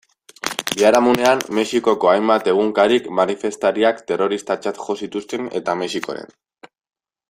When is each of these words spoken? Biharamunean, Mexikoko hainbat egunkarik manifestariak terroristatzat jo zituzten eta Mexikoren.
Biharamunean, 0.77 1.43
Mexikoko 1.57 2.11
hainbat 2.13 2.49
egunkarik 2.55 3.11
manifestariak 3.21 4.03
terroristatzat 4.13 4.83
jo 4.87 5.01
zituzten 5.07 5.51
eta 5.63 5.81
Mexikoren. 5.87 6.39